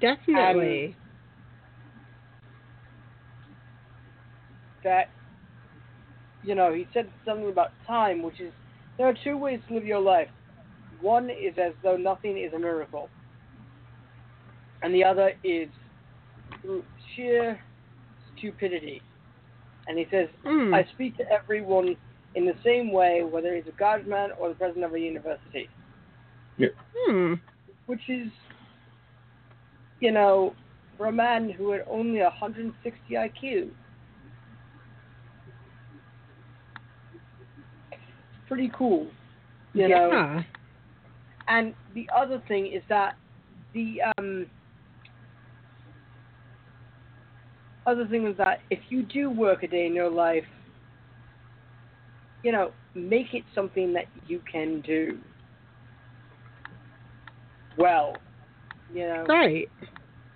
Definitely. 0.00 0.96
that 4.84 5.08
you 6.42 6.54
know 6.54 6.72
he 6.72 6.86
said 6.92 7.10
something 7.24 7.48
about 7.48 7.70
time 7.86 8.22
which 8.22 8.38
is 8.38 8.52
there 8.98 9.08
are 9.08 9.14
two 9.24 9.38
ways 9.38 9.58
to 9.66 9.74
live 9.74 9.84
your 9.84 9.98
life 9.98 10.28
one 11.04 11.28
is 11.28 11.54
as 11.58 11.72
though 11.82 11.96
nothing 11.96 12.38
is 12.38 12.52
a 12.54 12.58
miracle 12.58 13.08
and 14.82 14.94
the 14.94 15.04
other 15.04 15.32
is 15.44 15.68
through 16.62 16.82
sheer 17.14 17.60
stupidity 18.36 19.02
and 19.86 19.98
he 19.98 20.06
says 20.10 20.28
Mm. 20.44 20.74
i 20.74 20.82
speak 20.94 21.16
to 21.18 21.24
everyone 21.30 21.94
in 22.34 22.46
the 22.46 22.54
same 22.64 22.90
way 22.90 23.22
whether 23.22 23.54
he's 23.54 23.66
a 23.68 23.76
guardsman 23.78 24.30
or 24.38 24.48
the 24.48 24.54
president 24.54 24.84
of 24.86 24.94
a 24.94 24.98
university 24.98 25.68
Yeah. 26.56 26.68
Hmm. 27.06 27.34
which 27.86 28.08
is 28.08 28.28
you 30.00 30.10
know 30.12 30.54
for 30.96 31.06
a 31.06 31.12
man 31.12 31.50
who 31.50 31.70
had 31.72 31.82
only 31.88 32.20
160 32.20 33.14
iq 33.14 33.68
pretty 38.48 38.70
cool 38.76 39.06
you 39.72 39.88
know 39.88 40.08
yeah. 40.12 40.42
And 41.48 41.74
the 41.94 42.08
other 42.16 42.42
thing 42.48 42.66
is 42.66 42.82
that 42.88 43.16
the 43.72 43.98
um 44.18 44.46
other 47.86 48.06
thing 48.06 48.26
is 48.26 48.36
that 48.36 48.60
if 48.70 48.78
you 48.88 49.02
do 49.02 49.30
work 49.30 49.62
a 49.62 49.68
day 49.68 49.86
in 49.86 49.94
your 49.94 50.10
life 50.10 50.44
you 52.42 52.52
know 52.52 52.72
make 52.94 53.34
it 53.34 53.44
something 53.54 53.92
that 53.92 54.06
you 54.26 54.40
can 54.50 54.80
do 54.82 55.18
well 57.76 58.14
you 58.92 59.06
know 59.06 59.24
Right. 59.28 59.68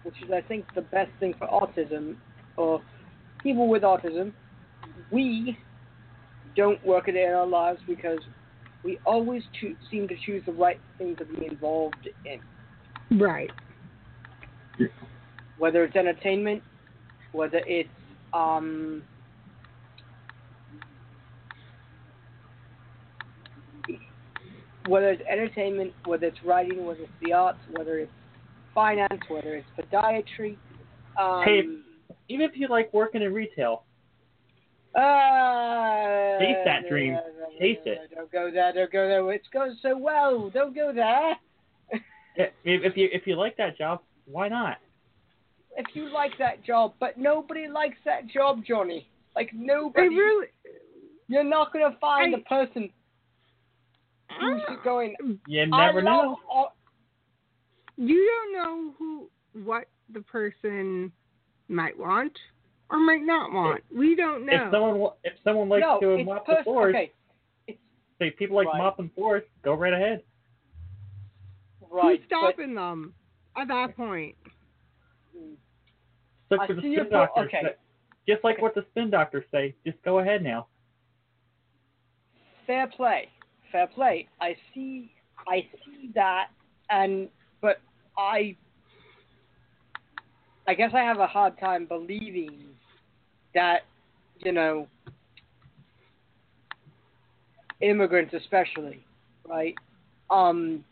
which 0.03 0.16
is 0.23 0.31
I 0.33 0.40
think 0.40 0.64
the 0.75 0.83
best 0.83 1.11
thing 1.21 1.35
for 1.38 1.47
autism 1.49 2.16
or 2.57 2.83
people 3.42 3.68
with 3.68 3.83
autism. 3.83 4.33
We 5.11 5.59
don't 6.57 6.85
work 6.85 7.09
a 7.09 7.12
day 7.12 7.25
in 7.25 7.33
our 7.33 7.47
lives 7.47 7.81
because 7.87 8.18
we 8.83 8.99
always 9.05 9.43
choo- 9.61 9.77
seem 9.91 10.09
to 10.09 10.17
choose 10.25 10.43
the 10.47 10.53
right 10.53 10.81
thing 10.99 11.17
to 11.17 11.25
be 11.25 11.47
involved 11.47 12.09
in, 12.25 12.41
Right. 13.19 13.51
whether 15.57 15.85
it's 15.85 15.97
entertainment, 15.97 16.62
whether 17.33 17.59
it's 17.67 17.91
um, 18.33 19.03
whether 24.87 25.11
it's 25.11 25.23
entertainment, 25.29 25.93
whether 26.07 26.27
it's 26.27 26.43
writing, 26.45 26.85
whether 26.87 27.01
it's 27.03 27.12
the 27.23 27.33
arts, 27.33 27.59
whether 27.73 27.99
it's 27.99 28.12
finance, 28.75 29.21
whether 29.29 29.57
it's 29.57 29.69
podiatry. 29.93 30.57
Um, 31.19 31.43
Hey, 31.45 31.62
Even 32.29 32.47
if 32.49 32.57
you 32.57 32.69
like 32.69 32.93
working 32.95 33.23
in 33.23 33.33
retail, 33.35 33.85
Uh, 34.95 36.38
Chase 36.38 36.57
that 36.64 36.88
dream. 36.88 37.19
Chase 37.59 37.79
it. 37.85 38.11
Don't 38.14 38.31
go 38.31 38.51
there. 38.53 38.73
Don't 38.73 38.92
go 38.92 39.09
there. 39.09 39.33
It's 39.33 39.49
going 39.53 39.77
so 39.83 39.97
well. 39.97 40.51
Don't 40.51 40.75
go 40.75 40.92
there. 40.94 41.33
if, 42.37 42.53
if 42.64 42.97
you 42.97 43.09
if 43.12 43.27
you 43.27 43.37
like 43.37 43.57
that 43.57 43.77
job, 43.77 44.01
why 44.27 44.49
not? 44.49 44.77
If 45.77 45.87
you 45.94 46.11
like 46.12 46.33
that 46.38 46.64
job, 46.64 46.94
but 47.01 47.18
nobody 47.18 47.68
likes 47.68 47.97
that 48.05 48.27
job, 48.29 48.62
Johnny. 48.66 49.09
Like 49.35 49.51
I 49.53 49.57
nobody. 49.57 50.09
really. 50.09 50.47
You're 51.29 51.44
not 51.44 51.73
gonna 51.73 51.97
find 52.01 52.35
I- 52.35 52.38
the 52.38 52.44
person 52.44 52.90
who's 54.40 54.62
ah. 54.68 54.77
going. 54.85 55.14
You 55.47 55.66
never 55.66 56.03
love 56.03 56.25
know. 56.25 56.38
au- 56.51 56.73
You 57.97 58.31
don't 58.31 58.53
know 58.53 58.94
who 58.99 59.31
what 59.64 59.85
the 60.12 60.21
person 60.23 61.12
might 61.68 61.99
want 61.99 62.33
or 62.90 62.99
might 62.99 63.23
not 63.25 63.53
want. 63.53 63.83
We 63.94 64.14
don't 64.14 64.47
know. 64.47 64.53
If 64.66 64.73
someone 64.73 65.11
if 65.25 65.33
someone 65.44 65.68
likes 65.68 65.83
no, 65.83 66.01
to 66.01 66.11
it's 66.14 66.27
mop 66.27 66.47
the 66.47 66.57
floors, 66.64 66.94
Okay, 66.94 67.12
say 68.18 68.31
people 68.31 68.57
like 68.57 68.66
Right. 68.66 68.78
mopping 68.78 69.11
floors, 69.11 69.44
go 69.62 69.74
right 69.74 69.92
ahead. 69.92 70.22
right. 71.90 72.18
Who's 72.18 72.26
stopping 72.26 72.74
them 72.74 73.14
at 73.57 73.68
that 73.68 73.96
point? 73.96 74.37
Look 76.50 76.61
I 76.61 76.66
for 76.66 76.74
the 76.74 76.83
see 76.83 76.88
your 76.88 77.04
spin 77.04 77.18
point. 77.18 77.31
doctors. 77.35 77.46
Okay. 77.46 77.76
Just 78.26 78.44
like 78.44 78.57
Okay. 78.57 78.62
what 78.62 78.74
the 78.74 78.85
spin 78.90 79.11
doctors 79.11 79.44
say, 79.50 79.74
just 79.87 80.00
go 80.02 80.18
ahead 80.18 80.42
now. 80.42 80.66
Fair 82.66 82.87
play, 82.87 83.28
fair 83.72 83.87
play. 83.87 84.28
I 84.40 84.57
see, 84.74 85.11
I 85.46 85.66
see 85.85 86.11
that, 86.14 86.48
and 86.90 87.31
but 87.62 87.81
I, 88.18 88.57
I 90.66 90.74
guess 90.74 90.90
I 90.92 91.00
have 91.00 91.18
a 91.18 91.26
hard 91.26 91.59
time 91.59 91.87
believing 91.87 92.76
that, 93.54 93.85
you 94.40 94.52
know, 94.52 94.87
immigrants 97.81 98.35
especially, 98.35 99.01
right? 99.49 99.75
Um, 100.31 100.85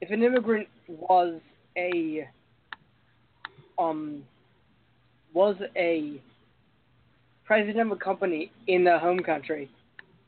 if 0.00 0.10
an 0.10 0.22
immigrant 0.22 0.68
was 0.88 1.40
a, 1.76 2.28
um, 3.78 4.22
was 5.32 5.56
a 5.76 6.20
president 7.44 7.90
of 7.90 7.92
a 7.92 8.00
company 8.00 8.50
in 8.66 8.84
their 8.84 8.98
home 8.98 9.20
country 9.20 9.70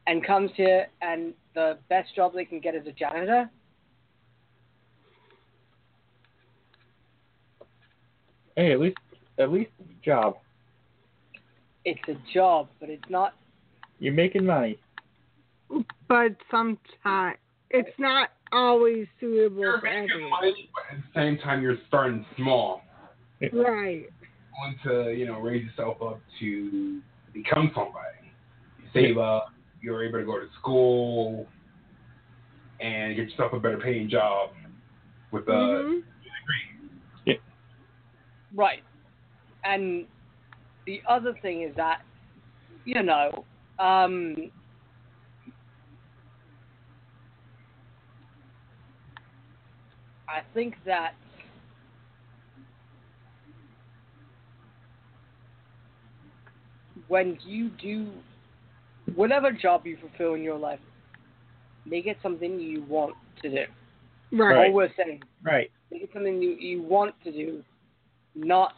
and 0.07 0.25
comes 0.25 0.51
here 0.55 0.87
and 1.03 1.35
the 1.55 1.79
best 1.89 2.15
job 2.15 2.33
they 2.35 2.45
can 2.45 2.61
get 2.61 2.75
is 2.75 2.87
a 2.87 2.93
janitor, 2.93 3.51
Hey, 8.57 8.73
at 8.73 8.81
least 8.81 8.97
at 9.39 9.53
least 9.53 9.71
job. 10.03 10.39
it's 11.85 12.01
a 12.09 12.17
job, 12.33 12.69
but 12.81 12.89
it's 12.89 13.09
not. 13.11 13.35
You're 13.99 14.15
making 14.15 14.47
money. 14.47 14.79
But 16.09 16.37
sometimes 16.51 17.37
it's 17.71 17.89
not 17.99 18.31
always 18.53 19.07
suitable 19.19 19.61
You're 19.61 19.81
for 19.81 19.87
everyone. 19.89 20.31
money, 20.31 20.71
but 20.73 20.97
at 20.97 21.03
the 21.03 21.21
same 21.21 21.39
time, 21.39 21.63
you're 21.63 21.77
starting 21.89 22.25
small. 22.37 22.83
Right. 23.53 24.05
Want 24.59 24.77
to, 24.85 25.13
you 25.13 25.27
know, 25.27 25.41
raise 25.41 25.65
yourself 25.67 26.01
up 26.01 26.21
to 26.41 27.01
become 27.33 27.71
somebody. 27.75 28.33
You 28.79 28.89
save 28.95 29.19
up. 29.19 29.47
You're 29.83 30.05
able 30.05 30.21
to 30.21 30.25
go 30.25 30.39
to 30.39 30.47
school 30.61 31.47
and 32.81 33.17
get 33.17 33.29
yourself 33.29 33.53
a 33.53 33.61
better 33.61 33.79
paying 33.79 34.09
job 34.09 34.51
with 35.33 35.49
uh, 35.49 35.53
a 35.53 35.57
Mhm. 35.83 36.03
degree. 37.25 37.41
Right. 38.55 38.83
And 39.65 40.07
the 40.87 41.03
other 41.09 41.35
thing 41.43 41.63
is 41.63 41.75
that, 41.77 42.03
you 42.85 43.03
know, 43.03 43.45
um, 43.79 44.51
I 50.29 50.43
think 50.55 50.75
that 50.85 51.15
when 57.09 57.39
you 57.45 57.71
do 57.71 58.11
whatever 59.15 59.53
job 59.53 59.87
you 59.87 59.97
fulfill 60.01 60.35
in 60.35 60.43
your 60.43 60.59
life, 60.59 60.81
make 61.85 62.07
it 62.07 62.17
something 62.23 62.59
you 62.59 62.83
want 62.85 63.15
to 63.43 63.49
do. 63.49 63.65
Right. 64.33 64.69
All 64.69 64.73
we're 64.73 64.93
saying, 64.97 65.23
Right. 65.43 65.71
make 65.91 66.03
it 66.03 66.11
something 66.13 66.43
you, 66.43 66.51
you 66.51 66.83
want 66.83 67.15
to 67.25 67.31
do, 67.31 67.63
not 68.35 68.75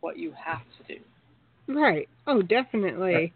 what 0.00 0.18
you 0.18 0.32
have 0.32 0.62
to 0.78 0.94
do. 0.94 1.00
Right. 1.72 2.08
Oh, 2.26 2.42
definitely. 2.42 3.32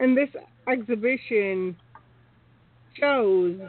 And 0.00 0.16
this 0.16 0.30
exhibition 0.68 1.76
shows 2.98 3.60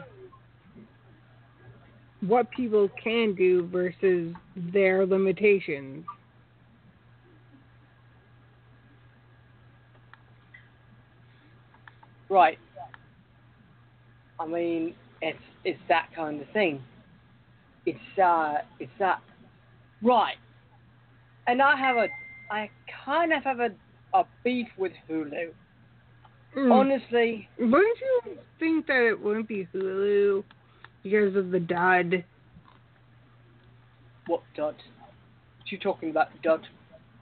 what 2.20 2.50
people 2.50 2.88
can 3.02 3.34
do 3.34 3.66
versus 3.68 4.34
their 4.72 5.06
limitations. 5.06 6.04
Right. 12.28 12.58
I 14.40 14.46
mean, 14.46 14.94
it's 15.22 15.38
it's 15.64 15.80
that 15.88 16.08
kind 16.14 16.40
of 16.40 16.48
thing. 16.50 16.82
It's 17.86 18.18
uh, 18.22 18.58
it's 18.80 18.92
that. 18.98 19.20
Right. 20.02 20.36
And 21.46 21.62
I 21.62 21.76
have 21.76 21.96
a, 21.96 22.08
I 22.50 22.68
kind 23.04 23.32
of 23.32 23.42
have 23.44 23.60
a, 23.60 23.70
a 24.14 24.24
beef 24.42 24.66
with 24.76 24.92
Hulu. 25.08 25.50
Mm. 26.56 26.72
Honestly, 26.72 27.48
Wouldn't 27.58 27.98
you 28.00 28.36
think 28.58 28.86
that 28.86 29.06
it 29.08 29.20
wouldn't 29.20 29.46
be 29.46 29.68
Hulu 29.72 30.42
because 31.10 31.36
of 31.36 31.50
the 31.50 31.60
dud? 31.60 32.24
what 34.26 34.42
dud? 34.56 34.74
What 34.74 35.70
you 35.70 35.78
talking 35.78 36.10
about, 36.10 36.28
dud? 36.42 36.66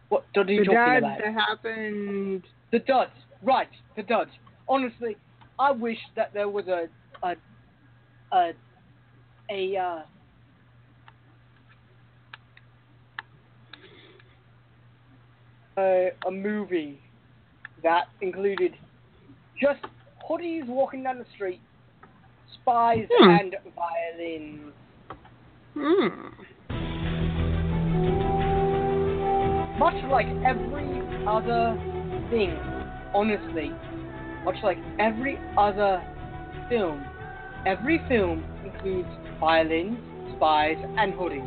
What 0.08 0.24
dud 0.32 0.48
are 0.48 0.52
you 0.52 0.60
The 0.60 0.64
talking 0.72 0.78
dud 0.78 0.98
about? 0.98 1.18
that 1.18 1.34
happened. 1.34 2.44
The 2.72 2.78
dud. 2.78 3.08
Right, 3.42 3.68
the 3.94 4.02
dud. 4.02 4.28
Honestly, 4.68 5.16
I 5.58 5.70
wish 5.70 5.98
that 6.16 6.32
there 6.32 6.48
was 6.48 6.66
a 6.66 6.86
a 7.22 7.34
a 8.32 8.52
a 9.50 9.76
uh, 9.76 10.02
a, 15.76 16.10
a 16.26 16.30
movie 16.30 16.98
that 17.82 18.04
included 18.22 18.72
just 19.60 19.80
hoodies 20.28 20.66
walking 20.66 21.02
down 21.02 21.18
the 21.18 21.26
street, 21.34 21.60
spies 22.60 23.06
Hmm. 23.18 23.30
and 23.30 23.56
violins. 23.74 24.72
Hmm. 25.74 26.08
Much 29.78 29.94
like 30.10 30.26
every 30.44 31.02
other 31.26 31.76
thing, 32.30 32.56
honestly, 33.14 33.70
much 34.44 34.56
like 34.62 34.78
every 34.98 35.38
other 35.58 36.02
film, 36.68 37.04
every 37.66 37.98
film 38.08 38.44
includes 38.64 39.08
violins, 39.40 39.98
spies, 40.36 40.76
and 40.96 41.12
hoodies. 41.14 41.46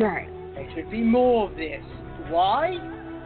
Right. 0.00 0.28
There 0.54 0.68
should 0.74 0.90
be 0.90 1.00
more 1.02 1.48
of 1.50 1.56
this. 1.56 1.82
Why? 2.28 2.76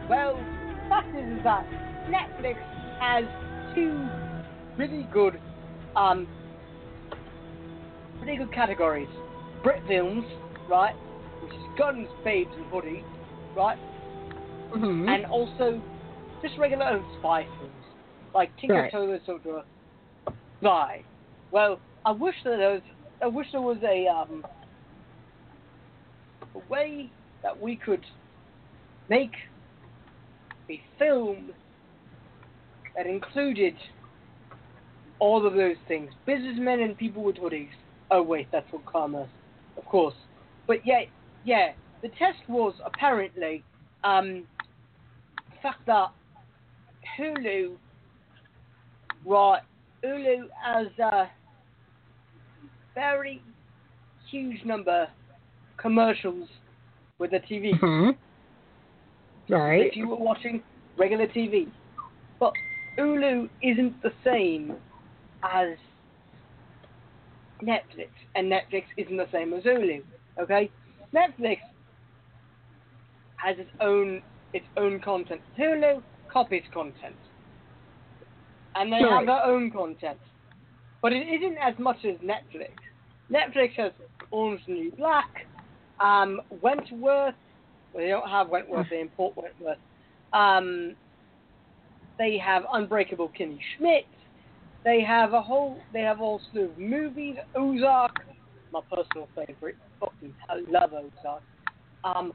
Well, 0.09 0.35
the 0.35 0.89
fact 0.89 1.15
is, 1.15 1.37
is 1.37 1.43
that 1.43 1.65
Netflix 2.09 2.55
has 2.99 3.25
two 3.75 4.07
really 4.77 5.07
good, 5.11 5.39
um, 5.95 6.27
good 8.35 8.51
categories. 8.51 9.07
Brit 9.63 9.81
films, 9.87 10.25
right, 10.69 10.93
which 11.41 11.53
is 11.53 11.59
guns, 11.77 12.07
babes, 12.23 12.51
and 12.55 12.65
hoodies, 12.65 13.03
right, 13.55 13.77
hmm 14.73 15.07
and 15.07 15.25
also 15.25 15.81
just 16.41 16.57
regular 16.57 16.85
old 16.87 17.03
spy 17.19 17.45
films, 17.59 17.73
like 18.33 18.51
Tinker 18.59 18.81
Right. 18.81 18.91
Tailor 18.91 19.19
Soldier 19.25 19.61
Spy. 20.59 21.03
Well, 21.51 21.79
I 22.05 22.11
wish 22.11 22.35
that 22.43 22.57
there 22.57 22.73
was, 22.73 22.81
I 23.21 23.27
wish 23.27 23.47
there 23.51 23.61
was 23.61 23.77
a 23.83 24.07
um, 24.07 24.43
a 26.55 26.59
way 26.69 27.11
that 27.43 27.59
we 27.59 27.75
could 27.75 28.03
make 29.09 29.33
a 30.69 30.81
film 30.99 31.51
that 32.95 33.05
included 33.05 33.75
all 35.19 35.45
of 35.45 35.53
those 35.53 35.77
things. 35.87 36.11
Businessmen 36.25 36.81
and 36.81 36.97
people 36.97 37.23
with 37.23 37.37
hoodies. 37.37 37.69
Oh 38.09 38.21
wait, 38.21 38.47
that's 38.51 38.71
what 38.71 38.85
commerce, 38.85 39.29
of 39.77 39.85
course. 39.85 40.15
But 40.67 40.85
yeah, 40.85 41.01
yeah. 41.45 41.71
The 42.01 42.09
test 42.09 42.37
was 42.47 42.73
apparently 42.85 43.63
um, 44.03 44.45
the 45.35 45.61
fact 45.61 45.85
that 45.87 46.09
Hulu, 47.17 47.75
right? 49.25 49.61
Hulu 50.03 50.47
has 50.63 50.87
a 50.99 51.29
very 52.93 53.41
huge 54.29 54.63
number 54.63 55.03
of 55.03 55.07
commercials 55.77 56.47
with 57.19 57.31
the 57.31 57.39
TV 57.39 57.77
hmm 57.79 58.09
Right. 59.49 59.85
if 59.85 59.95
you 59.95 60.09
were 60.09 60.17
watching 60.17 60.61
regular 60.97 61.25
TV. 61.27 61.67
But 62.39 62.51
Hulu 62.97 63.49
isn't 63.61 64.01
the 64.03 64.11
same 64.23 64.75
as 65.41 65.77
Netflix, 67.61 68.09
and 68.35 68.51
Netflix 68.51 68.83
isn't 68.97 69.17
the 69.17 69.27
same 69.31 69.53
as 69.53 69.63
Hulu. 69.63 70.03
Okay, 70.39 70.69
Netflix 71.13 71.59
has 73.37 73.57
its 73.57 73.71
own 73.81 74.21
its 74.53 74.65
own 74.77 74.99
content. 75.01 75.41
Hulu 75.57 76.01
copies 76.31 76.63
content, 76.73 77.15
and 78.75 78.91
they 78.91 79.03
Right. 79.03 79.17
have 79.17 79.25
their 79.25 79.43
own 79.45 79.71
content, 79.71 80.19
but 81.01 81.13
it 81.13 81.27
isn't 81.27 81.57
as 81.57 81.77
much 81.79 82.05
as 82.05 82.17
Netflix. 82.17 82.71
Netflix 83.31 83.73
has 83.73 83.91
Orange 84.31 84.61
New 84.67 84.91
Black, 84.91 85.45
um, 85.99 86.41
Wentworth. 86.61 87.35
Well, 87.93 88.03
they 88.03 88.09
don't 88.09 88.29
have 88.29 88.49
Wentworth; 88.49 88.89
they 88.89 89.01
import 89.01 89.35
Wentworth. 89.35 89.79
Um, 90.33 90.95
they 92.17 92.37
have 92.37 92.65
Unbreakable 92.71 93.29
Kimmy 93.29 93.59
Schmidt. 93.75 94.05
They 94.87 95.01
have 95.01 95.33
a 95.33 95.41
whole. 95.41 95.77
They 95.91 95.99
have 95.99 96.15
a 96.15 96.19
whole 96.19 96.41
slew 96.49 96.69
of 96.71 96.77
movies. 96.77 97.35
Ozark, 97.55 98.23
my 98.71 98.79
personal 98.89 99.27
favorite. 99.35 99.75
Fucking, 99.99 100.33
I 100.47 100.61
love 100.69 100.91
Ozark. 100.93 101.43
Um, 102.05 102.31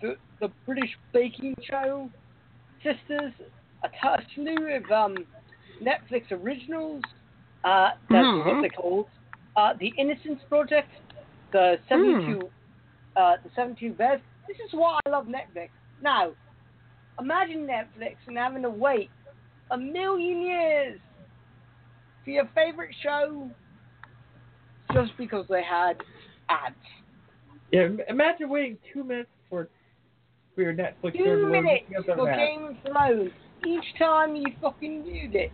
the 0.00 0.16
the 0.40 0.52
British 0.66 0.90
Baking 1.12 1.52
Show, 1.68 2.08
Sisters, 2.84 3.32
a 3.82 3.88
t- 3.88 3.94
a 4.04 4.18
slew 4.36 4.76
of 4.76 4.88
um, 4.92 5.16
Netflix 5.82 6.30
originals. 6.30 7.02
Uh, 7.64 7.90
that's 8.08 8.28
Mhm. 8.28 8.46
what 8.46 8.60
they're 8.60 8.70
called. 8.70 9.06
Uh, 9.56 9.72
the 9.80 9.92
Innocence 9.98 10.40
Project, 10.48 10.90
the 11.50 11.80
seventy-two, 11.88 12.48
uh, 13.16 13.36
the 13.42 13.50
seventy-two 13.56 13.94
Bears. 13.94 14.20
This 14.46 14.58
is 14.64 14.72
why 14.74 15.00
I 15.06 15.10
love 15.10 15.26
Netflix. 15.26 15.70
Now, 16.00 16.30
imagine 17.18 17.66
Netflix 17.66 18.14
and 18.28 18.38
having 18.38 18.62
to 18.62 18.70
wait 18.70 19.10
a 19.72 19.76
million 19.76 20.40
years 20.42 21.00
for 22.30 22.34
your 22.34 22.48
favorite 22.54 22.94
show 23.02 23.50
just 24.92 25.10
because 25.18 25.44
they 25.48 25.62
had 25.62 25.96
ads. 26.48 26.74
Yeah, 27.72 27.88
imagine 28.08 28.48
waiting 28.48 28.78
two 28.92 29.04
minutes 29.04 29.30
for 29.48 29.68
for 30.54 30.62
your 30.62 30.72
Netflix 30.72 31.16
Two 31.16 31.46
minutes 31.48 31.84
for. 32.06 32.26
Game 32.26 32.64
of 32.66 32.76
Thrones 32.92 33.30
each 33.66 33.84
time 33.98 34.36
you 34.36 34.46
fucking 34.60 35.04
viewed 35.04 35.34
it. 35.34 35.50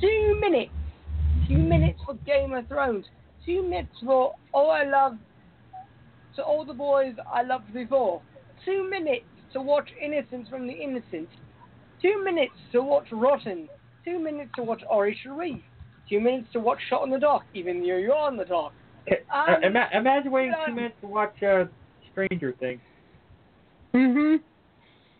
Two 0.00 0.38
minutes. 0.40 0.70
Two 1.48 1.58
minutes 1.58 1.98
for 2.04 2.14
Game 2.26 2.52
of 2.52 2.68
Thrones. 2.68 3.06
Two 3.44 3.62
minutes 3.62 3.94
for 4.04 4.34
All 4.52 4.70
I 4.70 4.84
Love 4.84 5.16
to 6.36 6.42
All 6.42 6.64
the 6.64 6.74
Boys 6.74 7.14
I 7.32 7.42
Loved 7.42 7.72
Before. 7.72 8.20
Two 8.64 8.88
minutes 8.88 9.24
to 9.54 9.60
watch 9.62 9.88
Innocence 10.02 10.48
from 10.48 10.66
the 10.66 10.74
Innocent. 10.74 11.28
Two 12.00 12.22
minutes 12.22 12.52
to 12.72 12.82
watch 12.82 13.06
Rotten. 13.10 13.68
Two 14.04 14.18
minutes 14.18 14.50
to 14.56 14.62
watch 14.62 14.82
Ori 14.88 15.18
Sharif. 15.22 15.60
Two 16.08 16.20
minutes 16.20 16.48
to 16.52 16.60
watch 16.60 16.78
Shot 16.88 17.04
in 17.04 17.10
the 17.10 17.18
Dark, 17.18 17.42
even 17.54 17.80
though 17.80 17.96
you're 17.96 18.14
on 18.16 18.36
the 18.36 18.44
dark. 18.44 18.72
Okay, 19.06 19.20
Um, 19.32 19.54
uh, 19.62 19.66
ima- 19.66 19.88
imagine 19.92 20.30
waiting 20.30 20.54
two 20.64 20.70
um, 20.72 20.76
minutes 20.76 20.94
to 21.00 21.06
watch 21.06 21.42
uh, 21.42 21.64
Stranger 22.12 22.54
Things. 22.58 22.80
hmm 23.92 24.36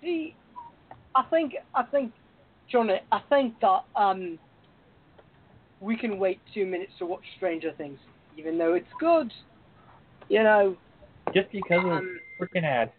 See, 0.00 0.34
I 1.14 1.22
think 1.30 1.54
I 1.74 1.82
think 1.82 2.12
Johnny, 2.70 3.00
I 3.10 3.20
think 3.28 3.54
that 3.60 3.84
um 3.96 4.38
we 5.80 5.96
can 5.96 6.18
wait 6.18 6.40
two 6.52 6.66
minutes 6.66 6.92
to 6.98 7.06
watch 7.06 7.24
Stranger 7.36 7.72
Things, 7.72 7.98
even 8.36 8.58
though 8.58 8.74
it's 8.74 8.88
good. 9.00 9.32
You 10.28 10.42
know, 10.42 10.76
Just 11.34 11.50
because 11.52 11.84
of 11.84 11.90
um, 11.92 12.20
freaking 12.40 12.64
ad. 12.64 12.92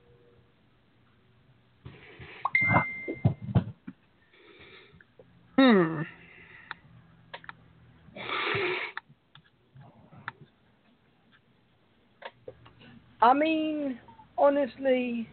Hmm. 5.57 6.01
I 13.21 13.33
mean, 13.33 13.99
honestly, 14.37 15.27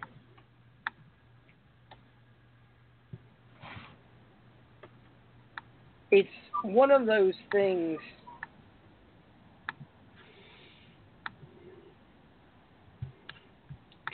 it's 6.11 6.29
one 6.62 6.90
of 6.90 7.07
those 7.07 7.35
things. 7.53 7.99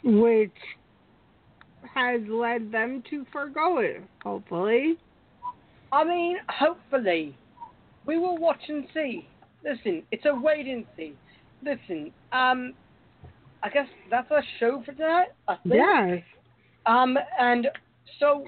Which 0.04 0.50
has 1.94 2.20
led 2.28 2.72
them 2.72 3.04
to 3.08 3.24
forego 3.32 3.78
it, 3.78 4.02
hopefully. 4.22 4.98
I 5.92 6.04
mean, 6.04 6.38
hopefully, 6.48 7.36
we 8.04 8.18
will 8.18 8.36
watch 8.36 8.60
and 8.68 8.86
see. 8.92 9.28
Listen, 9.64 10.02
it's 10.10 10.24
a 10.24 10.34
wait 10.34 10.66
and 10.66 10.84
see. 10.96 11.14
Listen, 11.62 12.10
um, 12.32 12.74
I 13.62 13.68
guess 13.68 13.86
that's 14.10 14.30
our 14.30 14.42
show 14.58 14.82
for 14.84 14.92
tonight. 14.92 15.28
I 15.48 15.56
think. 15.62 15.74
Yes. 15.74 16.22
Um, 16.86 17.16
and 17.38 17.68
so 18.18 18.44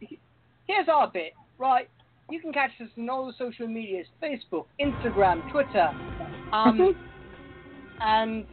here's 0.00 0.88
our 0.88 1.10
bit, 1.10 1.32
right? 1.58 1.88
You 2.30 2.40
can 2.40 2.52
catch 2.52 2.70
us 2.80 2.88
on 2.98 3.08
all 3.08 3.26
the 3.26 3.34
social 3.38 3.68
medias: 3.68 4.06
Facebook, 4.22 4.66
Instagram, 4.80 5.48
Twitter, 5.52 5.90
um, 6.52 6.94
and 8.00 8.46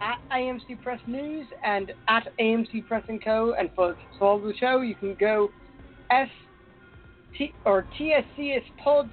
at 0.00 0.18
AMC 0.32 0.80
Press 0.82 1.00
News 1.06 1.46
and 1.64 1.92
at 2.08 2.28
AMC 2.40 2.86
Press 2.86 3.04
and 3.08 3.22
Co. 3.22 3.54
And 3.58 3.70
for 3.74 3.92
to 3.92 3.98
follow 4.18 4.40
the 4.40 4.54
show, 4.58 4.80
you 4.80 4.94
can 4.94 5.16
go 5.18 5.50
S 6.10 6.28
T 7.36 7.52
or 7.64 7.86
TSCS 7.98 8.64
Pods, 8.82 9.10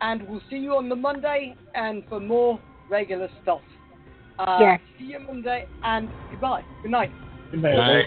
and 0.00 0.28
we'll 0.28 0.42
see 0.50 0.56
you 0.56 0.76
on 0.76 0.88
the 0.88 0.96
Monday 0.96 1.56
and 1.74 2.04
for 2.08 2.20
more 2.20 2.60
regular 2.88 3.28
stuff. 3.42 3.60
Uh, 4.38 4.58
Yes. 4.60 4.80
See 4.98 5.06
you 5.06 5.20
Monday 5.20 5.66
and 5.82 6.10
goodbye. 6.30 6.64
Good 6.82 6.90
night. 6.90 7.12
Good 7.50 7.62
night. 7.62 7.76
Right. 7.76 7.96
With 7.96 8.06